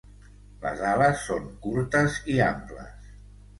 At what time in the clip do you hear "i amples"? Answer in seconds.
2.37-3.15